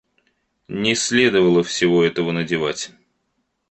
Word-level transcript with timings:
Не 0.67 0.95
следовало 0.95 1.61
всего 1.63 2.03
этого 2.03 2.31
надевать. 2.31 2.91